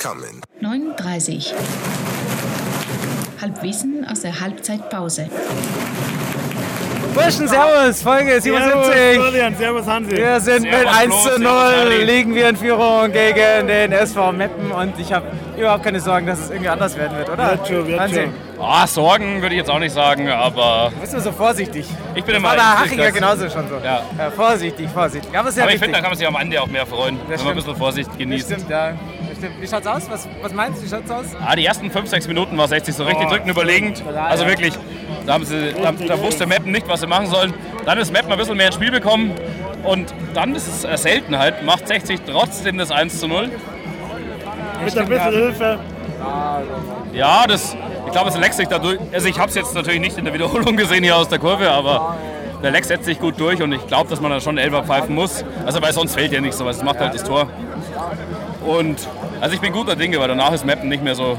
coming. 0.00 0.40
39. 0.60 1.54
Halbwissen 3.40 4.06
aus 4.10 4.20
der 4.22 4.40
Halbzeitpause. 4.40 5.28
Burschen, 7.14 7.48
Servus, 7.48 8.02
Folge 8.02 8.40
77. 8.40 8.94
Servus, 9.20 9.58
servus 9.58 9.86
Hansi. 9.86 10.16
Wir 10.16 10.40
sind 10.40 10.62
mit 10.62 10.86
1 10.86 11.22
zu 11.24 11.40
0, 11.40 11.52
liegen 12.04 12.34
wir 12.36 12.48
in 12.50 12.56
Führung 12.56 13.10
gegen 13.10 13.66
den 13.66 13.90
SV 13.92 14.30
Meppen 14.32 14.70
und 14.70 14.96
ich 14.98 15.12
habe 15.12 15.26
überhaupt 15.58 15.82
keine 15.82 15.98
Sorgen, 16.00 16.26
dass 16.26 16.38
es 16.38 16.50
irgendwie 16.50 16.68
anders 16.68 16.96
werden 16.96 17.18
wird, 17.18 17.28
oder? 17.28 17.50
Wird 17.50 17.66
schon, 17.68 17.86
wird 17.88 18.00
Hansi, 18.00 18.14
schon. 18.14 18.32
Ah, 18.62 18.86
Sorgen 18.86 19.42
würde 19.42 19.54
ich 19.54 19.58
jetzt 19.60 19.70
auch 19.70 19.80
nicht 19.80 19.92
sagen, 19.92 20.28
aber 20.28 20.92
bist 21.00 21.12
du 21.14 21.20
so 21.20 21.32
vorsichtig? 21.32 21.86
ich 22.14 22.22
bin 22.24 22.34
Das 22.34 22.36
immer 22.42 22.48
war 22.50 22.56
bei 22.56 22.62
eigentlich 22.62 22.80
Hachinger 22.90 23.04
das- 23.06 23.14
genauso 23.14 23.50
schon 23.50 23.68
so. 23.68 23.74
Ja. 23.84 24.02
Ja, 24.16 24.30
vorsichtig, 24.30 24.88
vorsichtig. 24.94 25.36
Aber 25.36 25.48
Aber 25.48 25.72
ich 25.72 25.78
finde, 25.80 25.92
da 25.96 26.00
kann 26.00 26.10
man 26.10 26.18
sich 26.18 26.26
am 26.28 26.36
Ende 26.36 26.62
auch 26.62 26.66
mehr 26.68 26.86
freuen, 26.86 27.18
wenn 27.18 27.28
man 27.28 27.32
ein 27.32 27.38
stimmt. 27.40 27.56
bisschen 27.56 27.76
Vorsicht 27.76 28.08
das 28.08 28.18
genießt. 28.18 28.46
stimmt, 28.52 28.70
ja. 28.70 28.92
Wie 29.60 29.66
schaut's 29.66 29.86
aus? 29.86 30.10
Was, 30.10 30.28
was 30.42 30.52
meinst 30.52 30.80
du? 30.80 30.86
Wie 30.86 30.88
schaut's 30.88 31.10
aus? 31.10 31.26
Ah, 31.44 31.56
die 31.56 31.64
ersten 31.64 31.90
5, 31.90 32.08
6 32.08 32.28
Minuten 32.28 32.56
war 32.58 32.68
60 32.68 32.94
so 32.94 33.04
richtig 33.04 33.26
Oh, 33.26 33.30
drückend 33.30 33.50
überlegend. 33.50 34.02
Also 34.28 34.46
wirklich, 34.46 34.74
da, 35.26 35.34
haben 35.34 35.44
sie, 35.44 35.72
da, 35.72 35.92
da 35.92 36.20
wusste 36.20 36.46
Meppen 36.46 36.72
nicht, 36.72 36.88
was 36.88 37.00
sie 37.00 37.06
machen 37.06 37.26
sollen. 37.26 37.54
Dann 37.84 37.98
ist 37.98 38.12
Meppen 38.12 38.30
ein 38.32 38.38
bisschen 38.38 38.56
mehr 38.56 38.66
ins 38.66 38.74
Spiel 38.74 38.90
bekommen. 38.90 39.32
Und 39.84 40.12
dann 40.34 40.54
ist 40.54 40.68
es 40.68 40.84
eine 40.84 40.98
Seltenheit, 40.98 41.64
macht 41.64 41.88
60 41.88 42.20
trotzdem 42.26 42.78
das 42.78 42.90
1 42.90 43.18
zu 43.18 43.28
0. 43.28 43.50
Mit 44.84 44.98
ein 44.98 45.08
bisschen 45.08 45.32
Hilfe. 45.32 45.78
Ja, 47.12 47.46
das, 47.46 47.76
ich 48.06 48.12
glaube, 48.12 48.28
es 48.30 48.36
Lex 48.36 48.56
sich 48.56 48.68
dadurch. 48.68 48.98
Also, 49.12 49.28
ich 49.28 49.38
habe 49.38 49.48
es 49.48 49.54
jetzt 49.54 49.74
natürlich 49.74 50.00
nicht 50.00 50.18
in 50.18 50.24
der 50.24 50.34
Wiederholung 50.34 50.76
gesehen 50.76 51.02
hier 51.02 51.16
aus 51.16 51.28
der 51.28 51.38
Kurve, 51.38 51.70
aber 51.70 52.16
der 52.62 52.70
Lex 52.70 52.88
setzt 52.88 53.06
sich 53.06 53.18
gut 53.18 53.40
durch 53.40 53.62
und 53.62 53.72
ich 53.72 53.86
glaube, 53.86 54.10
dass 54.10 54.20
man 54.20 54.30
da 54.30 54.40
schon 54.40 54.58
Elfer 54.58 54.84
pfeifen 54.84 55.14
muss. 55.14 55.44
Also, 55.64 55.80
weil 55.80 55.92
sonst 55.92 56.14
fehlt 56.14 56.32
ja 56.32 56.40
nichts, 56.40 56.60
aber 56.60 56.70
es 56.70 56.82
macht 56.82 56.98
halt 56.98 57.14
das 57.14 57.24
Tor. 57.24 57.48
Und 58.66 59.08
also, 59.40 59.54
ich 59.54 59.60
bin 59.60 59.72
guter 59.72 59.96
Dinge, 59.96 60.18
weil 60.20 60.28
danach 60.28 60.52
ist 60.52 60.64
Meppen 60.64 60.88
nicht 60.88 61.02
mehr 61.02 61.14
so 61.14 61.38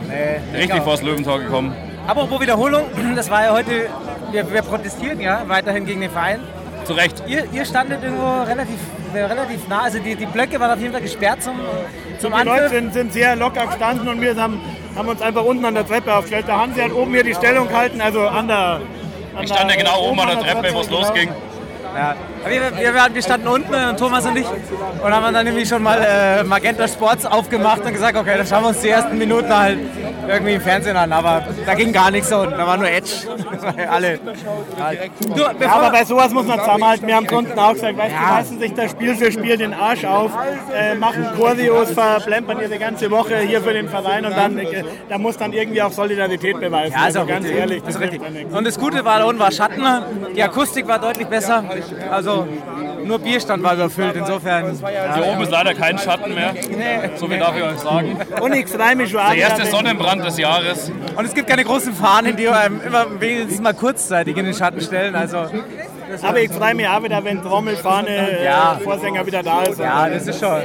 richtig 0.54 0.80
auch. 0.80 0.84
vor 0.84 0.94
das 0.94 1.02
Löwentor 1.02 1.40
gekommen. 1.40 1.76
Apropos 2.08 2.42
Wiederholung, 2.42 2.86
das 3.16 3.30
war 3.30 3.44
ja 3.44 3.54
heute, 3.54 3.88
wir, 4.32 4.52
wir 4.52 4.62
protestieren 4.62 5.20
ja 5.20 5.44
weiterhin 5.48 5.86
gegen 5.86 6.02
den 6.02 6.12
Verein. 6.12 6.40
Zu 6.86 6.94
Recht. 6.94 7.24
Ihr, 7.28 7.46
ihr 7.52 7.64
standet 7.64 8.04
irgendwo 8.04 8.42
relativ, 8.42 8.80
relativ 9.14 9.68
nah, 9.68 9.84
also 9.84 10.00
die, 10.00 10.16
die 10.16 10.26
Blöcke 10.26 10.60
waren 10.60 10.72
auf 10.72 10.80
jeden 10.80 10.92
Fall 10.92 11.02
gesperrt 11.02 11.44
zum, 11.44 11.60
zum 12.18 12.34
Die 12.34 12.44
Leute 12.44 12.70
sind, 12.70 12.94
sind 12.94 13.14
sehr 13.14 13.36
locker 13.36 13.68
gestanden 13.68 14.08
und 14.08 14.20
wir 14.20 14.36
haben, 14.36 14.60
haben 14.96 15.08
uns 15.08 15.22
einfach 15.22 15.44
unten 15.44 15.64
an 15.64 15.76
der 15.76 15.86
Treppe 15.86 16.14
aufgestellt. 16.14 16.48
Der 16.48 16.60
Hansi 16.60 16.82
hat 16.82 16.92
oben 16.92 17.12
hier 17.12 17.24
die 17.24 17.36
Stellung 17.36 17.68
gehalten, 17.68 18.02
also 18.02 18.28
an 18.28 18.48
der. 18.48 18.82
An 19.36 19.44
Ich 19.44 19.50
stand 19.50 19.70
ja 19.70 19.78
genau 19.78 20.10
oben 20.10 20.20
an 20.20 20.30
der 20.30 20.40
Treppe, 20.40 20.74
wo 20.74 20.82
es 20.82 20.88
genau. 20.88 21.02
losging. 21.02 21.30
Ja. 21.96 22.16
Wir, 22.48 22.62
wir, 22.78 23.14
wir, 23.14 23.22
standen 23.22 23.48
unten, 23.48 23.74
äh, 23.74 23.96
Thomas 23.96 24.26
und 24.26 24.38
ich, 24.38 24.46
und 24.46 25.14
haben 25.14 25.34
dann 25.34 25.46
nämlich 25.46 25.70
schon 25.70 25.84
mal 25.84 26.00
äh, 26.02 26.44
Magenta 26.44 26.88
Sports 26.88 27.26
aufgemacht 27.26 27.86
und 27.86 27.94
gesagt, 27.94 28.18
okay, 28.18 28.34
dann 28.38 28.48
schauen 28.48 28.64
wir 28.64 28.70
uns 28.70 28.82
die 28.82 28.90
ersten 28.90 29.18
Minuten 29.18 29.56
halt 29.56 29.78
irgendwie 30.28 30.54
im 30.54 30.62
Fernsehen 30.62 30.98
an. 30.98 31.12
Aber 31.12 31.44
da 31.66 31.74
ging 31.76 31.92
gar 31.92 32.12
nichts 32.12 32.32
und 32.32 32.52
da 32.52 32.66
war 32.66 32.78
nur 32.78 32.90
Edge. 32.90 33.12
Das 33.52 33.76
ja 33.78 33.90
alle. 33.90 34.18
Du, 34.18 35.42
Ja, 35.42 35.72
aber 35.72 35.92
bei 35.92 36.04
sowas 36.04 36.32
muss 36.32 36.46
man 36.46 36.60
zusammenhalten. 36.60 37.08
Wir 37.08 37.16
haben 37.16 37.26
es 37.26 37.32
unten 37.32 37.60
auch 37.60 37.74
gesagt, 37.74 37.98
weißt, 37.98 38.12
die 38.12 38.34
reißen 38.34 38.60
sich 38.60 38.74
da 38.74 38.90
Spiel 38.90 39.16
für 39.16 39.32
Spiel 39.32 39.58
den 39.58 39.74
Arsch 39.74 40.06
auf, 40.06 40.32
äh, 40.74 40.96
machen 40.96 41.28
Choreos, 41.38 41.92
verplempern 41.92 42.60
ihre 42.62 42.78
ganze 42.78 43.12
Woche 43.12 43.38
hier 43.40 43.62
für 43.62 43.74
den 43.74 43.90
Verein 43.90 44.26
und 44.26 44.36
dann 44.36 44.58
äh, 44.58 44.84
da 45.10 45.18
muss 45.18 45.38
dann 45.38 45.54
irgendwie 45.54 45.82
auch 45.82 45.92
Solidarität 45.92 46.60
beweisen. 46.60 46.94
Ja, 46.94 47.06
also 47.06 47.26
ganz 47.26 47.46
richtig. 47.46 47.60
ehrlich, 47.60 47.84
das 47.84 47.96
ist 47.96 48.02
hilft 48.02 48.14
richtig. 48.14 48.34
ja 48.34 48.40
nichts. 48.40 48.58
Und 48.58 48.68
das 48.68 48.80
Gute 48.80 49.06
war, 49.06 49.20
da 49.20 49.26
unten 49.26 49.40
war 49.40 49.52
Schatten, 49.52 49.84
die 50.36 50.44
Akustik 50.44 50.88
war 50.88 51.00
deutlich 51.00 51.28
besser. 51.28 51.64
Also 52.10 52.31
nur 53.06 53.20
Bierstand 53.20 53.64
war 53.64 53.74
überfüllt, 53.76 54.16
insofern. 54.16 54.78
Hier 55.16 55.26
oben 55.26 55.42
ist 55.42 55.52
leider 55.52 55.74
kein 55.74 55.98
Schatten 55.98 56.34
mehr. 56.34 56.54
So 57.16 57.28
viel 57.28 57.40
darf 57.40 57.56
ich 57.56 57.64
euch 57.64 57.80
sagen. 57.80 58.18
Und 58.40 58.54
ich 58.54 58.68
freue 58.68 58.96
mich 58.96 59.12
schon. 59.12 59.22
Der 59.28 59.38
erste 59.38 59.66
Sonnenbrand 59.66 60.24
des 60.26 60.38
Jahres. 60.38 60.92
Und 61.16 61.26
es 61.26 61.34
gibt 61.34 61.48
keine 61.48 61.64
großen 61.64 61.94
Fahnen, 61.94 62.36
die 62.36 62.48
einem 62.48 62.82
immer 62.82 63.06
wenigstens 63.20 63.62
mal 63.62 63.74
kurzzeitig 63.74 64.38
in 64.38 64.46
den 64.46 64.54
Schatten 64.54 64.82
stellen. 64.82 65.16
Also 65.16 65.46
Aber 66.22 66.40
ich 66.40 66.52
freue 66.52 66.76
mich 66.76 66.88
auch 66.88 67.04
wieder, 67.04 67.24
wenn 67.24 67.42
Trommelfahne, 67.42 68.10
äh, 68.10 68.46
Ja. 68.46 68.80
Vorsänger 68.84 69.26
wieder 69.26 69.44
da 69.44 69.64
ist. 69.64 69.80
Ja, 69.80 70.10
das 70.10 70.28
ist 70.28 70.40
schon. 70.40 70.62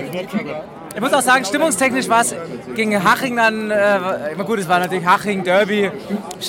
Ich 0.94 1.02
muss 1.02 1.12
auch 1.12 1.20
sagen, 1.20 1.44
stimmungstechnisch 1.44 2.08
war 2.08 2.22
es 2.22 2.34
gegen 2.74 3.04
Haching 3.04 3.36
dann, 3.36 3.70
äh, 3.70 4.32
immer 4.32 4.44
gut, 4.44 4.60
es 4.60 4.66
war 4.68 4.78
natürlich 4.78 5.04
Haching, 5.04 5.44
Derby, 5.44 5.90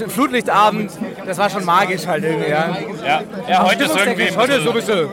Flutlichtabend, 0.08 0.92
das 1.28 1.38
war 1.38 1.50
schon 1.50 1.66
magisch 1.66 2.08
halt 2.08 2.24
irgendwie, 2.24 2.50
ja. 2.50 2.78
Ja, 3.06 3.22
ja 3.50 3.64
heute 3.64 3.84
ist 3.84 3.96
irgendwie. 3.96 4.36
Heute 4.36 4.54
ist 4.54 4.64
so 4.64 4.70
ein 4.70 4.76
bisschen 4.76 5.10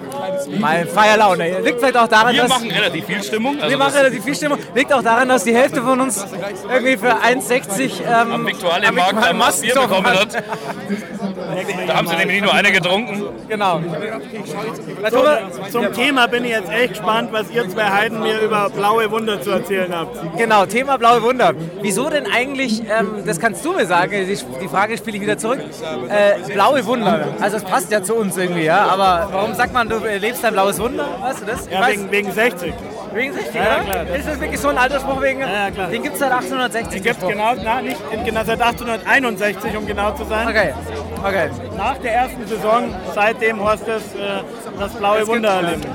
mal 0.59 0.87
Feierlaune. 0.87 1.61
Liegt 1.61 1.79
vielleicht 1.79 1.97
auch 1.97 2.09
daran, 2.09 2.35
Wir 2.35 2.43
dass... 2.43 2.51
machen 2.51 2.71
relativ 2.71 3.05
viel 3.07 3.23
Stimmung. 3.23 3.57
Also 3.57 3.71
wir 3.71 3.79
machen 3.79 3.97
relativ 3.97 4.25
viel 4.25 4.35
Stimmung. 4.35 4.59
Liegt 4.75 4.93
auch 4.93 5.03
daran, 5.03 5.29
dass 5.29 5.45
die 5.45 5.55
Hälfte 5.55 5.83
von 5.83 6.01
uns 6.01 6.25
irgendwie 6.73 6.97
für 6.97 7.15
1,60 7.15 8.01
ähm, 8.01 8.33
am 8.33 8.47
Viktualienmarkt 8.47 9.17
ein 9.17 9.39
Bier 9.61 9.75
bekommen 9.75 10.07
hat. 10.07 10.43
Da 11.87 11.95
haben 11.95 12.09
sie 12.09 12.17
nämlich 12.17 12.41
nicht 12.41 12.45
nur 12.45 12.55
eine 12.55 12.73
getrunken. 12.73 13.23
Genau. 13.49 13.81
Zum 15.71 15.93
Thema 15.93 16.27
bin 16.27 16.45
ich 16.45 16.51
jetzt 16.51 16.71
echt 16.71 16.89
gespannt, 16.91 17.33
was 17.33 17.51
ihr 17.51 17.69
zwei 17.69 17.85
Heiden 17.85 18.21
mir 18.21 18.41
über 18.41 18.71
blaue 18.71 19.11
Wunder 19.11 19.41
zu 19.41 19.51
erzählen 19.51 19.95
habt. 19.95 20.39
Genau, 20.39 20.67
Thema 20.67 20.97
Blaue 20.97 21.23
Wunder. 21.23 21.53
Wieso 21.83 22.09
denn 22.09 22.27
eigentlich, 22.27 22.81
ähm, 22.81 23.23
das 23.27 23.39
kannst 23.39 23.65
du 23.65 23.73
mir 23.73 23.87
sagen, 23.87 24.13
die, 24.13 24.39
die 24.63 24.69
Frage 24.69 24.97
spiele 24.97 25.17
ich 25.17 25.23
wieder 25.23 25.39
zurück, 25.39 25.61
äh, 26.09 26.53
Blaue 26.53 26.85
Wunder. 26.87 27.29
Also 27.41 27.59
es 27.59 27.65
passt 27.65 27.91
ja 27.93 28.03
zu 28.03 28.15
uns 28.15 28.37
irgendwie, 28.37 28.65
ja, 28.65 28.87
aber 28.87 29.29
warum 29.33 29.55
sagt 29.55 29.73
man, 29.73 29.89
du 29.89 30.03
lebst 30.25 30.45
ein 30.45 30.53
blaues 30.53 30.79
Wunder? 30.81 31.07
Weißt 31.21 31.41
du 31.43 31.47
das? 31.47 31.67
Ich 31.67 31.73
Ja, 31.73 31.81
weiß- 31.83 31.89
wegen, 31.93 32.11
wegen 32.11 32.33
60. 32.33 32.75
wegen 33.13 33.33
60, 33.33 33.55
Ja, 33.55 33.61
oder? 33.63 33.85
klar, 33.85 34.05
das- 34.05 34.19
Ist 34.19 34.29
das 34.29 34.41
wirklich 34.41 34.61
so 34.61 34.69
ein 34.69 34.79
Altersspruch 34.79 35.23
wegen? 35.23 35.41
ja, 35.41 35.71
klar. 35.71 35.89
Den 35.89 36.03
gibt 36.03 36.15
es 36.15 36.21
seit 36.21 36.33
1860. 36.33 37.03
Gibt 37.03 37.07
den 37.07 37.15
Spruch. 37.15 37.29
genau, 37.31 37.53
na, 37.63 37.83
nicht, 37.83 37.97
genau 38.25 38.41
seit 38.45 38.61
1861, 38.61 39.77
um 39.77 39.87
genau 39.87 40.13
zu 40.13 40.25
sein. 40.25 40.49
Okay, 40.49 40.73
okay. 41.23 41.49
Nach 41.77 41.97
der 41.99 42.13
ersten 42.15 42.47
Saison, 42.47 42.95
seitdem 43.15 43.65
hast 43.65 43.87
du 43.87 43.93
das, 43.93 44.03
äh, 44.03 44.43
das 44.79 44.93
blaue 44.95 45.27
Wunder 45.27 45.51
erlebt. 45.51 45.87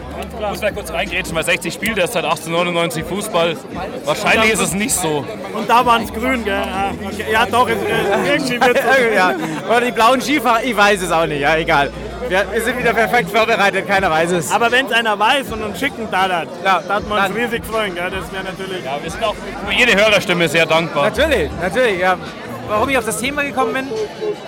Ich 0.42 0.48
muss 0.50 0.62
mal 0.62 0.72
kurz 0.74 0.92
reingrätschen, 0.94 1.36
weil 1.36 1.44
60 1.44 1.74
spielt 1.74 1.98
erst 1.98 2.14
seit 2.14 2.24
1899 2.24 3.04
Fußball. 3.04 3.58
Wahrscheinlich 4.06 4.54
ist 4.54 4.62
es 4.62 4.74
nicht 4.74 4.94
so. 4.96 5.26
Und 5.54 5.70
da 5.70 5.86
waren 5.86 6.04
es 6.04 6.14
grün, 6.14 6.44
gell? 6.46 6.54
Ja, 6.54 6.92
okay. 7.06 7.26
ja 7.32 7.46
doch, 7.46 7.68
es, 7.70 7.78
irgendwie 8.26 8.62
wird 8.66 8.80
ja. 9.16 9.34
Oder 9.70 9.82
die 9.86 9.92
blauen 9.92 10.22
Skifahrer, 10.22 10.64
ich 10.64 10.76
weiß 10.78 11.02
es 11.02 11.12
auch 11.12 11.26
nicht, 11.26 11.42
ja, 11.42 11.56
egal. 11.58 11.92
Wir, 12.30 12.46
wir 12.52 12.62
sind 12.62 12.78
wieder 12.78 12.94
perfekt 12.94 13.32
vorbereitet, 13.36 13.88
keiner 13.88 14.10
weiß 14.12 14.32
es. 14.32 14.52
Aber 14.52 14.72
wenn 14.72 14.86
es 14.86 14.92
einer 14.92 15.18
weiß 15.18 15.52
und 15.52 15.64
einen 15.64 15.76
schicken 15.76 16.08
da 16.12 16.22
hat, 16.30 16.48
Ja, 16.64 16.82
da 16.88 16.96
hat 16.96 17.08
man 17.10 17.18
uns 17.20 17.28
dann- 17.28 17.34
riesig 17.34 17.66
freuen, 17.66 17.96
gell? 17.96 18.12
Das 18.12 18.32
wäre 18.32 18.44
natürlich. 18.44 18.86
Ja, 18.86 18.98
wir 19.02 19.10
sind 19.12 19.24
auch 19.24 19.36
über 19.64 19.72
jede 19.72 19.96
Hörerstimme 19.96 20.48
sehr 20.48 20.66
dankbar. 20.68 21.06
Natürlich, 21.10 21.50
natürlich, 21.62 22.00
ja. 22.00 22.18
Warum 22.68 22.88
ich 22.90 23.00
auf 23.00 23.06
das 23.06 23.18
Thema 23.18 23.42
gekommen 23.42 23.74
bin, 23.74 23.88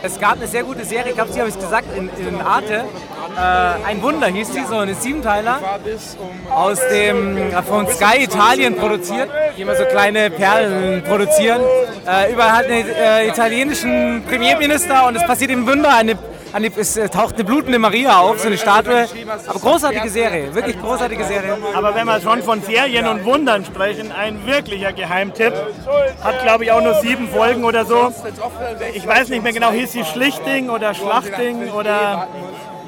es 0.04 0.20
gab 0.20 0.34
eine 0.34 0.46
sehr 0.46 0.62
gute 0.64 0.86
Serie, 0.86 1.10
ich 1.10 1.16
glaube, 1.16 1.34
sie 1.34 1.40
habe 1.40 1.50
ich 1.50 1.56
gesagt, 1.60 1.86
in, 1.98 2.08
in 2.28 2.40
Arte. 2.40 2.84
Äh, 3.36 3.90
ein 3.90 4.00
Wunder 4.04 4.28
hieß 4.28 4.52
die, 4.52 4.64
so 4.64 4.78
eine 4.78 4.94
Siebenteiler 4.94 5.58
aus 6.54 6.78
dem, 6.92 7.38
äh, 7.38 7.64
von 7.64 7.88
Sky 7.88 8.24
Italien 8.26 8.76
produziert, 8.78 9.28
die 9.58 9.64
immer 9.64 9.76
so 9.76 9.86
kleine 9.86 10.30
Perlen 10.30 11.04
produzieren. 11.04 11.62
Äh, 12.08 12.32
über 12.32 12.52
halt 12.56 12.68
einen 12.70 12.88
äh, 12.90 13.28
italienischen 13.28 14.24
Premierminister 14.30 15.08
und 15.08 15.16
es 15.16 15.26
passiert 15.26 15.50
im 15.50 15.66
Wunder, 15.66 15.90
eine, 15.96 16.16
eine, 16.54 16.72
es 16.76 16.98
äh, 16.98 17.10
taucht 17.10 17.36
eine 17.36 17.44
blutende 17.44 17.80
Maria 17.80 18.20
auf, 18.20 18.40
so 18.40 18.48
eine 18.48 18.58
Statue. 18.58 19.08
Aber 19.48 19.60
großartige 19.60 20.10
Serie, 20.10 20.54
wirklich 20.54 20.80
großartige 20.80 21.24
Serie. 21.24 21.58
Aber 21.74 21.96
wenn 21.96 22.06
wir 22.06 22.20
schon 22.22 22.42
von 22.44 22.62
Serien 22.62 23.08
und 23.08 23.26
Wundern 23.26 23.66
sprechen, 23.66 24.12
ein 24.12 24.46
wirklicher 24.46 24.94
Geheimtipp. 24.94 25.54
Hat, 26.22 26.42
glaube 26.44 26.66
ich, 26.66 26.72
auch 26.72 26.82
nur 26.82 26.96
sieben 26.96 27.30
Folgen 27.30 27.64
oder 27.64 27.86
so. 27.86 28.14
Ich 28.94 29.06
weiß 29.06 29.30
nicht 29.30 29.44
mehr 29.44 29.54
genau, 29.54 29.72
hieß 29.72 29.92
sie 29.92 30.04
Schlichting 30.04 30.70
oder 30.70 30.94
Schlachting 30.94 31.70
oder 31.72 32.28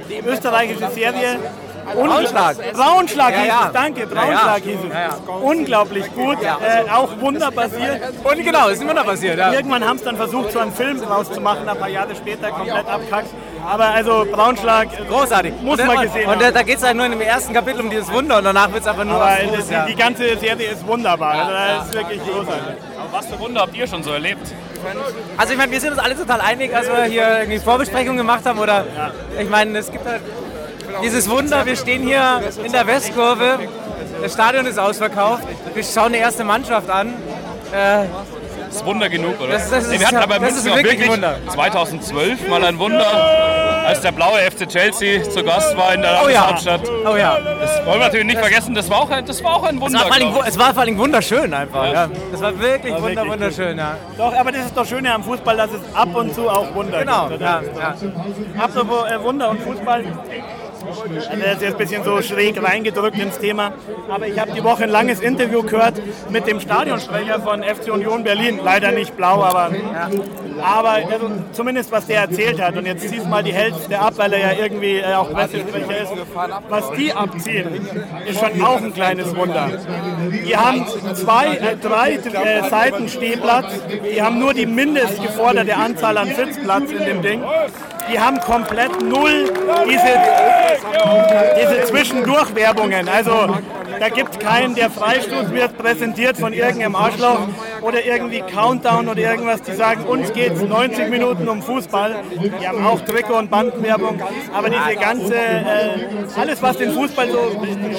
die 0.09 0.19
österreichische 0.19 0.89
Serie. 0.91 1.39
Braunschlag. 1.85 2.55
Braunschlag 2.73 3.31
Ja, 3.33 3.37
hieß 3.39 3.47
ja. 3.47 3.63
es, 3.67 3.73
danke, 3.73 3.99
Ja, 4.01 4.05
Braunschlag 4.07 4.57
ja. 4.65 4.71
hieß 4.71 4.79
es. 4.87 4.93
Ja, 4.93 5.01
ja. 5.01 5.33
Unglaublich 5.41 6.13
gut, 6.13 6.37
äh, 6.41 6.89
auch 6.91 7.09
wunderbasiert. 7.19 8.01
Und 8.23 8.43
genau, 8.43 8.67
ist 8.69 8.81
ein 8.81 8.87
Wunder 8.87 9.03
passiert, 9.03 9.37
ja. 9.37 9.51
Irgendwann 9.53 9.85
haben 9.87 9.97
sie 9.97 10.05
dann 10.05 10.17
versucht, 10.17 10.51
so 10.51 10.59
einen 10.59 10.73
Film 10.73 11.01
draus 11.01 11.31
zu 11.31 11.41
machen, 11.41 11.67
ein 11.67 11.77
paar 11.77 11.89
Jahre 11.89 12.15
später 12.15 12.49
komplett 12.51 12.87
abkackt. 12.87 13.29
Aber 13.65 13.85
also 13.85 14.25
Braunschlag, 14.31 14.87
Großartig. 15.09 15.53
Muss 15.61 15.79
und 15.79 15.87
man 15.87 15.95
da- 15.97 16.03
gesehen 16.03 16.29
Und 16.29 16.41
da, 16.41 16.45
haben. 16.47 16.53
da 16.53 16.63
geht 16.63 16.77
es 16.77 16.83
halt 16.83 16.95
nur 16.97 17.05
in 17.05 17.11
dem 17.13 17.21
ersten 17.21 17.53
Kapitel 17.53 17.79
um 17.81 17.89
dieses 17.89 18.11
Wunder 18.11 18.37
und 18.39 18.43
danach 18.43 18.71
wird 18.71 18.81
es 18.81 18.87
einfach 18.87 19.05
nur 19.05 19.15
aber 19.15 19.25
was 19.25 19.57
das, 19.59 19.69
ja. 19.69 19.85
die 19.85 19.95
ganze 19.95 20.37
Serie 20.37 20.67
ist 20.69 20.85
wunderbar. 20.85 21.33
Also 21.33 21.51
das 21.53 21.87
ist 21.87 21.93
wirklich 21.93 22.21
großartig. 22.23 22.75
Aber 22.99 23.17
was 23.17 23.25
für 23.27 23.39
Wunder 23.39 23.61
habt 23.61 23.75
ihr 23.75 23.87
schon 23.87 24.03
so 24.03 24.11
erlebt? 24.11 24.47
Also 25.37 25.53
ich 25.53 25.57
meine, 25.57 25.71
wir 25.71 25.79
sind 25.79 25.91
uns 25.91 25.99
alle 25.99 26.15
total 26.17 26.41
einig, 26.41 26.75
als 26.75 26.87
wir 26.89 27.03
hier 27.05 27.39
irgendwie 27.39 27.59
Vorbesprechungen 27.59 28.17
gemacht 28.17 28.45
haben. 28.45 28.59
Oder 28.59 28.85
ich 29.39 29.49
meine, 29.49 29.77
es 29.77 29.89
gibt 29.89 30.05
halt 30.05 30.21
dieses 31.01 31.29
Wunder, 31.29 31.65
wir 31.65 31.75
stehen 31.75 32.03
hier 32.03 32.41
in 32.63 32.71
der 32.71 32.85
Westkurve, 32.87 33.59
das 34.21 34.33
Stadion 34.33 34.65
ist 34.65 34.77
ausverkauft, 34.79 35.43
wir 35.73 35.83
schauen 35.83 36.13
die 36.13 36.19
erste 36.19 36.43
Mannschaft 36.43 36.89
an. 36.89 37.13
Äh, 37.73 38.05
ist 38.69 38.85
Wunder 38.85 39.09
genug, 39.09 39.39
oder? 39.39 39.53
Das- 39.53 39.69
das 39.69 39.85
ist- 39.85 39.99
wir 39.99 40.07
hatten 40.07 40.17
aber 40.17 40.39
das 40.39 40.57
ist 40.57 40.65
wirklich 40.65 40.79
ein 40.79 40.85
wirklich 40.99 41.09
Wunder. 41.11 41.35
2012 41.49 42.47
mal 42.47 42.63
ein 42.65 42.77
Wunder, 42.79 43.05
als 43.85 44.01
der 44.01 44.11
blaue 44.11 44.39
FC 44.39 44.67
Chelsea 44.67 45.21
zu 45.23 45.43
Gast 45.43 45.75
war 45.77 45.93
in 45.93 46.01
der 46.01 46.21
Oh 46.23 46.29
ja. 46.29 46.45
Landeshauptstadt. 46.45 46.81
Oh 47.11 47.15
ja. 47.15 47.37
Das 47.59 47.85
wollen 47.85 47.99
wir 47.99 48.05
natürlich 48.05 48.25
nicht 48.27 48.39
vergessen, 48.39 48.73
das 48.73 48.89
war 48.89 49.01
auch 49.01 49.09
ein, 49.11 49.25
das 49.25 49.43
war 49.43 49.55
auch 49.57 49.63
ein 49.63 49.75
Es 49.75 49.81
Wunder. 49.81 49.99
war, 49.99 50.05
vor 50.07 50.15
allem, 50.15 50.33
es 50.47 50.57
war 50.59 50.73
vor 50.73 50.81
allem 50.83 50.97
wunderschön 50.97 51.53
einfach. 51.53 51.91
Ja. 51.93 52.09
Das 52.31 52.41
war 52.41 52.59
wirklich 52.59 52.93
wunder, 52.95 53.07
wirklich 53.07 53.31
wunderschön. 53.31 53.77
Ja. 53.77 53.97
Doch, 54.17 54.33
aber 54.35 54.51
das 54.51 54.65
ist 54.65 54.77
doch 54.77 54.85
Schöne 54.85 55.13
am 55.13 55.23
Fußball, 55.23 55.57
dass 55.57 55.69
es 55.71 55.95
ab 55.95 56.15
und 56.15 56.33
zu 56.33 56.49
auch 56.49 56.73
Wunder 56.73 56.99
Genau. 56.99 57.27
gibt. 57.27 57.41
oder? 57.41 57.45
Ja, 57.45 57.61
ja. 58.57 58.63
Apropos 58.63 59.09
äh, 59.11 59.21
Wunder 59.23 59.49
und 59.49 59.61
Fußball. 59.61 60.03
Das 60.85 61.55
ist 61.55 61.61
jetzt 61.61 61.63
ein 61.63 61.77
bisschen 61.77 62.03
so 62.03 62.21
schräg 62.21 62.61
reingedrückt 62.61 63.17
ins 63.17 63.39
Thema. 63.39 63.73
Aber 64.09 64.27
ich 64.27 64.39
habe 64.39 64.51
die 64.51 64.63
Woche 64.63 64.83
ein 64.83 64.89
langes 64.89 65.19
Interview 65.19 65.63
gehört 65.63 66.01
mit 66.29 66.47
dem 66.47 66.59
Stadionsprecher 66.59 67.39
von 67.41 67.63
FC 67.63 67.91
Union 67.91 68.23
Berlin. 68.23 68.59
Leider 68.63 68.91
nicht 68.91 69.15
blau, 69.15 69.43
aber, 69.43 69.71
aber 70.61 70.89
also 71.11 71.31
zumindest 71.51 71.91
was 71.91 72.07
der 72.07 72.21
erzählt 72.21 72.61
hat. 72.61 72.75
Und 72.75 72.85
jetzt 72.85 73.07
ziehst 73.07 73.27
mal 73.27 73.43
die 73.43 73.53
Hälfte 73.53 73.99
ab, 73.99 74.13
weil 74.17 74.33
er 74.33 74.53
ja 74.53 74.63
irgendwie 74.63 74.97
äh, 74.97 75.13
auch 75.13 75.31
Pressesprecher 75.31 76.01
ist. 76.01 76.11
Was 76.69 76.91
die 76.91 77.13
abziehen, 77.13 77.87
ist 78.25 78.39
schon 78.39 78.63
auch 78.63 78.81
ein 78.81 78.93
kleines 78.93 79.35
Wunder. 79.35 79.69
Die 80.45 80.55
haben 80.55 80.85
zwei, 81.13 81.55
äh, 81.55 81.77
drei 81.77 82.13
äh, 82.13 82.69
Seiten 82.69 83.09
Stehplatz. 83.09 83.65
Die 84.13 84.21
haben 84.21 84.39
nur 84.39 84.53
die 84.53 84.65
mindest 84.65 85.21
geforderte 85.21 85.75
Anzahl 85.75 86.17
an 86.17 86.33
Sitzplatz 86.33 86.91
in 86.91 87.05
dem 87.05 87.21
Ding. 87.21 87.43
Die 88.11 88.19
haben 88.19 88.39
komplett 88.41 89.01
null 89.01 89.51
diese, 89.85 90.19
diese 91.59 91.85
Zwischendurchwerbungen. 91.85 93.07
Also 93.07 93.55
da 93.99 94.09
gibt 94.09 94.39
keinen, 94.39 94.75
der 94.75 94.89
Freistoß 94.89 95.51
wird 95.51 95.77
präsentiert 95.77 96.37
von 96.37 96.51
irgendeinem 96.53 96.95
Arschloch 96.95 97.47
oder 97.83 98.03
irgendwie 98.05 98.41
Countdown 98.41 99.07
oder 99.09 99.19
irgendwas, 99.19 99.61
die 99.61 99.73
sagen, 99.73 100.05
uns 100.05 100.31
geht 100.33 100.53
es 100.53 100.61
90 100.61 101.09
Minuten 101.09 101.47
um 101.47 101.61
Fußball. 101.61 102.15
Die 102.59 102.67
haben 102.67 102.85
auch 102.85 103.01
Trikot- 103.01 103.37
und 103.37 103.51
Bandenwerbung. 103.51 104.21
Aber 104.53 104.69
diese 104.69 104.95
ganze, 104.99 105.35
äh, 105.35 106.39
alles 106.39 106.61
was 106.61 106.77
den 106.77 106.93
Fußball 106.93 107.29
so 107.29 107.51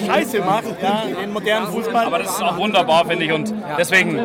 scheiße 0.07 0.39
macht, 0.41 0.65
ja, 0.83 1.05
den 1.21 1.33
modernen 1.33 1.67
Fußball, 1.69 2.07
Aber 2.07 2.19
das 2.19 2.31
ist 2.31 2.43
auch 2.43 2.57
wunderbar, 2.57 3.07
finde 3.07 3.25
ich. 3.27 3.33
Und 3.33 3.55
deswegen 3.79 4.19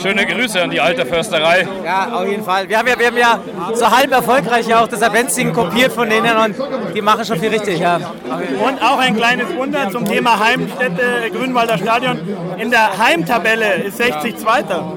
schöne 0.00 0.24
Grüße 0.26 0.62
an 0.62 0.70
die 0.70 0.80
alte 0.80 1.04
Försterei. 1.04 1.66
Ja, 1.84 2.12
auf 2.12 2.26
jeden 2.28 2.44
Fall. 2.44 2.68
Wir 2.68 2.78
haben 2.78 2.88
ja, 2.88 2.98
wir 2.98 3.06
haben 3.06 3.18
ja 3.18 3.40
so 3.74 3.90
halb 3.90 4.12
erfolgreich 4.12 4.68
ja 4.68 4.82
auch 4.82 4.88
das 4.88 5.02
Adventsding 5.02 5.52
kopiert 5.52 5.92
von 5.92 6.08
denen 6.08 6.36
und 6.36 6.54
die 6.94 7.02
machen 7.02 7.24
schon 7.24 7.38
viel 7.38 7.50
richtig. 7.50 7.78
Ja. 7.80 7.96
Und 7.96 8.82
auch 8.82 8.98
ein 8.98 9.16
kleines 9.16 9.54
Wunder 9.56 9.90
zum 9.90 10.04
Thema 10.04 10.38
Heimstätte 10.38 11.30
Grünwalder 11.32 11.78
Stadion. 11.78 12.18
In 12.58 12.70
der 12.70 12.98
Heimtabelle 12.98 13.74
ist 13.84 13.96
60 13.98 14.36
Zweiter. 14.36 14.96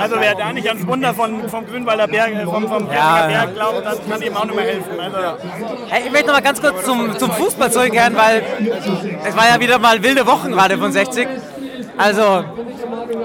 Also 0.00 0.16
wer 0.18 0.34
da 0.34 0.52
nicht 0.52 0.68
ans 0.68 0.86
Wunder 0.86 1.14
von, 1.14 1.48
vom 1.48 1.66
Grünwalder 1.66 2.06
Berg, 2.06 2.32
äh, 2.32 2.44
vom, 2.44 2.68
vom 2.68 2.88
Ja. 2.92 3.26
Berg 3.26 3.54
glaubt, 3.54 3.84
das 3.84 3.98
kann 4.08 4.22
ihm 4.22 4.36
auch 4.36 4.44
nicht 4.44 4.56
mehr 4.56 4.64
helfen. 4.64 5.00
Also, 5.00 5.18
Hey, 5.88 6.02
ich 6.06 6.10
möchte 6.12 6.26
noch 6.28 6.34
mal 6.34 6.42
ganz 6.42 6.60
kurz 6.60 6.84
zum, 6.84 7.16
zum 7.18 7.30
Fußball 7.30 7.70
zurückkehren, 7.72 8.16
weil 8.16 8.42
es 9.24 9.36
war 9.36 9.48
ja 9.48 9.60
wieder 9.60 9.78
mal 9.78 10.02
wilde 10.02 10.26
Wochen 10.26 10.50
gerade 10.52 10.76
von 10.78 10.92
60. 10.92 11.28
Also, 11.96 12.44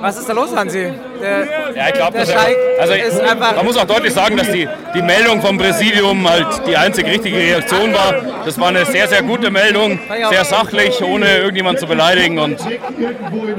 was 0.01 0.17
ist 0.17 0.29
da 0.29 0.33
los, 0.33 0.55
Hansi? 0.55 0.91
Der, 1.21 1.45
Ja, 1.75 1.87
ich 1.87 1.93
glaube, 1.93 2.17
der 2.17 2.25
Scheik 2.25 2.57
also 2.79 2.93
ist 2.93 3.21
einfach. 3.21 3.55
man 3.55 3.65
muss 3.65 3.77
auch 3.77 3.85
deutlich 3.85 4.13
sagen, 4.13 4.37
dass 4.37 4.51
die, 4.51 4.67
die 4.93 5.01
Meldung 5.01 5.41
vom 5.41 5.57
Präsidium 5.57 6.27
halt 6.29 6.47
die 6.67 6.77
einzig 6.77 7.05
richtige 7.05 7.37
Reaktion 7.37 7.93
war. 7.93 8.15
Das 8.45 8.59
war 8.59 8.69
eine 8.69 8.85
sehr, 8.85 9.07
sehr 9.07 9.21
gute 9.23 9.51
Meldung, 9.51 9.99
sehr 10.29 10.45
sachlich, 10.45 11.01
ohne 11.03 11.37
irgendjemand 11.37 11.79
zu 11.79 11.87
beleidigen. 11.87 12.39
Und 12.39 12.59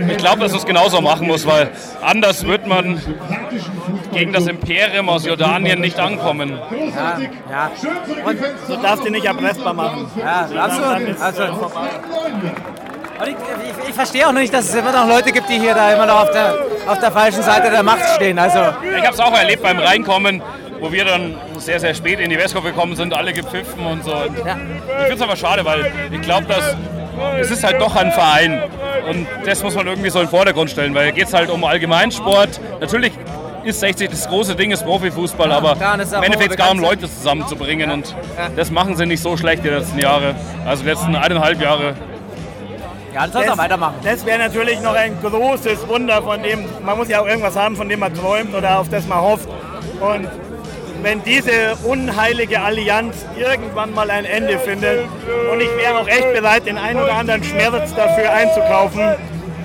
ich 0.08 0.16
glaube, 0.16 0.40
dass 0.40 0.54
es 0.54 0.64
genauso 0.64 1.00
machen 1.00 1.26
muss, 1.26 1.46
weil 1.46 1.70
anders 2.00 2.46
wird 2.46 2.66
man 2.66 3.00
gegen 4.12 4.32
das 4.32 4.46
Imperium 4.46 5.08
aus 5.08 5.26
Jordanien 5.26 5.80
nicht 5.80 5.98
ankommen. 5.98 6.58
Ja, 6.94 7.18
ja. 7.50 7.70
so 8.66 8.76
darfst 8.76 9.04
du 9.04 9.10
nicht 9.10 9.24
erpressbar 9.24 9.74
machen. 9.74 10.10
Ja, 10.18 10.48
absolut. 10.56 11.08
ist, 11.08 11.22
Also. 11.22 11.70
Und 13.20 13.28
ich, 13.28 13.34
ich, 13.34 13.88
ich 13.88 13.94
verstehe 13.94 14.26
auch 14.26 14.32
nicht, 14.32 14.52
dass 14.52 14.68
es 14.68 14.74
immer 14.74 14.92
noch 14.92 15.06
Leute 15.06 15.32
gibt, 15.32 15.48
die 15.48 15.58
hier 15.58 15.74
da 15.74 15.92
immer 15.92 16.06
noch 16.06 16.22
auf 16.22 16.30
der, 16.30 16.54
auf 16.86 16.98
der 16.98 17.10
falschen 17.12 17.42
Seite 17.42 17.70
der 17.70 17.82
Macht 17.82 18.04
stehen. 18.16 18.38
Also, 18.38 18.58
Ich 18.58 19.04
habe 19.04 19.14
es 19.14 19.20
auch 19.20 19.36
erlebt 19.36 19.62
beim 19.62 19.78
Reinkommen, 19.78 20.42
wo 20.80 20.90
wir 20.90 21.04
dann 21.04 21.34
sehr, 21.58 21.78
sehr 21.80 21.94
spät 21.94 22.20
in 22.20 22.30
die 22.30 22.38
Westkurve 22.38 22.70
gekommen 22.70 22.96
sind, 22.96 23.12
alle 23.12 23.32
gepfiffen 23.32 23.84
und 23.86 24.04
so. 24.04 24.12
Und 24.12 24.38
Ja. 24.46 24.56
Ich 24.56 25.06
finde 25.06 25.14
es 25.14 25.22
aber 25.22 25.36
schade, 25.36 25.64
weil 25.64 25.90
ich 26.10 26.20
glaube, 26.22 26.46
dass 26.46 26.76
es 27.38 27.50
ist 27.50 27.64
halt 27.64 27.80
doch 27.80 27.96
ein 27.96 28.12
Verein 28.12 28.62
und 29.08 29.26
das 29.44 29.62
muss 29.62 29.74
man 29.74 29.86
irgendwie 29.86 30.08
so 30.10 30.20
in 30.20 30.26
den 30.26 30.30
Vordergrund 30.30 30.70
stellen, 30.70 30.94
weil 30.94 31.12
geht 31.12 31.26
es 31.26 31.34
halt 31.34 31.50
um 31.50 31.64
Allgemeinsport. 31.64 32.60
Natürlich 32.80 33.12
ist 33.62 33.80
60 33.80 34.08
das 34.08 34.26
große 34.26 34.54
Ding, 34.54 34.70
ist 34.70 34.84
Profifußball, 34.84 35.52
aber 35.52 35.76
Klar, 35.76 35.94
und 35.94 36.00
es 36.00 36.08
ist 36.08 36.14
im 36.14 36.22
Endeffekt 36.22 36.50
geht 36.50 36.58
es 36.60 36.64
darum, 36.64 36.78
bekannt. 36.80 37.00
Leute 37.02 37.12
zusammenzubringen 37.14 37.90
und 37.90 38.14
das 38.56 38.70
machen 38.70 38.96
sie 38.96 39.04
nicht 39.04 39.22
so 39.22 39.36
schlecht 39.36 39.64
die 39.64 39.68
letzten 39.68 39.98
Jahre, 39.98 40.34
also 40.66 40.82
die 40.82 40.88
letzten 40.88 41.14
eineinhalb 41.14 41.60
Jahre. 41.60 41.94
Ja, 43.14 43.26
das 43.26 43.48
auch 43.48 43.58
weitermachen. 43.58 43.94
Das 44.02 44.24
wäre 44.24 44.38
natürlich 44.38 44.80
noch 44.80 44.94
ein 44.94 45.20
großes 45.22 45.88
Wunder, 45.88 46.22
von 46.22 46.42
dem 46.42 46.64
man 46.84 46.96
muss 46.96 47.08
ja 47.08 47.20
auch 47.20 47.26
irgendwas 47.26 47.56
haben, 47.56 47.76
von 47.76 47.88
dem 47.88 48.00
man 48.00 48.14
träumt 48.14 48.54
oder 48.54 48.78
auf 48.78 48.88
das 48.88 49.06
man 49.06 49.20
hofft. 49.20 49.48
Und 50.00 50.28
wenn 51.02 51.22
diese 51.22 51.76
unheilige 51.84 52.60
Allianz 52.60 53.24
irgendwann 53.38 53.94
mal 53.94 54.10
ein 54.10 54.24
Ende 54.24 54.58
findet 54.58 55.06
und 55.52 55.60
ich 55.60 55.74
wäre 55.76 55.98
auch 55.98 56.08
echt 56.08 56.32
bereit, 56.32 56.66
den 56.66 56.78
einen 56.78 57.00
oder 57.00 57.14
anderen 57.14 57.42
Schmerz 57.42 57.94
dafür 57.94 58.30
einzukaufen, 58.32 59.16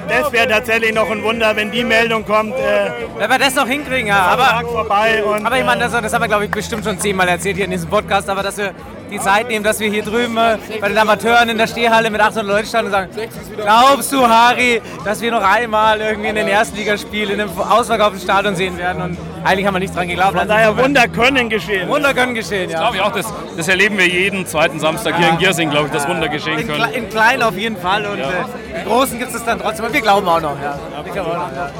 das 0.07 0.31
wäre 0.31 0.47
tatsächlich 0.47 0.93
noch 0.93 1.09
ein 1.09 1.23
Wunder, 1.23 1.55
wenn 1.55 1.71
die 1.71 1.83
Meldung 1.83 2.25
kommt, 2.25 2.53
äh, 2.53 2.91
Wenn 3.17 3.29
wir 3.29 3.39
das 3.39 3.55
noch 3.55 3.67
hinkriegen, 3.67 4.07
ja. 4.07 4.19
Aber, 4.19 4.67
vorbei 4.67 5.23
und 5.23 5.45
aber 5.45 5.57
ich 5.57 5.65
meine, 5.65 5.83
äh, 5.83 5.89
das, 5.89 5.99
das 5.99 6.13
haben 6.13 6.21
wir, 6.21 6.27
glaube 6.27 6.45
ich, 6.45 6.51
bestimmt 6.51 6.85
schon 6.85 6.99
zehnmal 6.99 7.27
erzählt 7.27 7.55
hier 7.55 7.65
in 7.65 7.71
diesem 7.71 7.89
Podcast, 7.89 8.29
aber 8.29 8.43
dass 8.43 8.57
wir 8.57 8.73
die 9.11 9.19
Zeit 9.19 9.47
nehmen, 9.47 9.63
dass 9.63 9.79
wir 9.79 9.89
hier 9.89 10.03
drüben 10.03 10.37
äh, 10.37 10.57
bei 10.79 10.89
den 10.89 10.97
Amateuren 10.97 11.49
in 11.49 11.57
der 11.57 11.67
Stehhalle 11.67 12.09
mit 12.09 12.21
800 12.21 12.45
Leuten 12.45 12.67
standen 12.67 12.87
und 12.87 12.91
sagen, 12.91 13.09
glaubst 13.57 14.11
du, 14.11 14.27
Harry, 14.27 14.81
dass 15.03 15.21
wir 15.21 15.31
noch 15.31 15.43
einmal 15.43 15.99
irgendwie 16.01 16.29
in 16.29 16.35
den 16.35 16.47
Erstligaspiel 16.47 17.29
in 17.29 17.41
einem 17.41 17.51
ausverkauften 17.57 18.19
Stadion 18.21 18.55
sehen 18.55 18.77
werden? 18.77 19.01
Und 19.01 19.17
eigentlich 19.43 19.65
haben 19.65 19.75
wir 19.75 19.79
nicht 19.79 19.95
dran 19.95 20.07
geglaubt. 20.07 20.37
von 20.37 20.47
daher 20.47 20.75
Wunder 20.77 21.07
können 21.07 21.49
geschehen. 21.49 21.87
Wunder 21.87 22.13
können 22.13 22.33
geschehen, 22.33 22.69
ja. 22.69 22.79
Glaube 22.79 22.97
ich 22.97 23.01
auch, 23.01 23.11
das, 23.11 23.31
das 23.55 23.67
erleben 23.67 23.97
wir 23.97 24.07
jeden 24.07 24.45
zweiten 24.45 24.79
Samstag 24.79 25.17
hier 25.17 25.29
in 25.29 25.37
Giersing, 25.37 25.69
glaube 25.69 25.87
ich, 25.87 25.93
dass 25.93 26.07
Wunder 26.07 26.29
geschehen 26.29 26.59
In, 26.59 26.67
können. 26.67 26.83
Kle 26.83 26.97
in 26.97 27.09
klein 27.09 27.41
auf 27.43 27.57
jeden 27.57 27.77
Fall 27.77 28.05
und 28.05 28.19
äh, 28.19 28.79
in 28.79 28.85
großen 28.85 29.19
gibt 29.19 29.33
es 29.33 29.43
dann 29.43 29.59
trotzdem. 29.59 29.85
Und 29.85 29.93
wir 29.93 30.01
glauben 30.01 30.27
auch 30.27 30.41
noch, 30.41 30.57
ja. 30.61 30.77
Wir 31.03 31.13
glauben 31.13 31.31
auch 31.31 31.49
noch, 31.49 31.55
ja. 31.55 31.71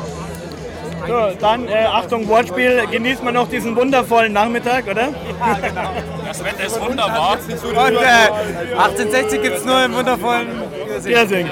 So, 1.08 1.32
dann 1.40 1.68
äh, 1.68 1.86
Achtung 1.86 2.28
Wortspiel, 2.28 2.86
genießt 2.92 3.24
man 3.24 3.34
noch 3.36 3.50
diesen 3.50 3.76
wundervollen 3.76 4.34
Nachmittag, 4.34 4.86
oder? 4.88 5.10
Das 6.28 6.44
Wetter 6.44 6.66
ist 6.66 6.82
wunderbar. 6.82 7.38
Und 7.38 7.96
äh, 7.98 8.76
1860 8.78 9.42
gibt 9.42 9.58
es 9.58 9.66
nur 9.66 9.84
im 9.86 9.94
wundervollen 9.94 10.48
Giersing. 11.04 11.48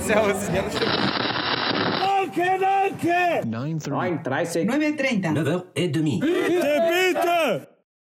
Servus. 0.00 0.48
Danke, 2.00 2.58
danke! 2.60 3.46
9.30. 3.46 4.24
9.30. 4.24 4.66
9h30. 4.66 5.62
et 5.74 5.94
demi. 5.94 6.20
Bitte, 6.20 6.82
bitte! 6.88 7.73